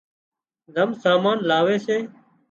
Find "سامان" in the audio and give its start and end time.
1.03-1.37